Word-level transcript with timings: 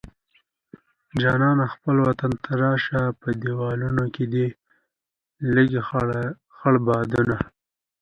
جانانه 1.21 1.65
خپل 1.73 1.95
وطن 2.07 2.31
ته 2.43 2.51
راشه 2.61 3.01
په 3.21 3.27
دالانونو 3.43 4.05
کې 4.15 4.23
دې 4.33 4.47
لګي 5.55 5.81
خړ 6.59 6.75
بادونه 6.85 7.37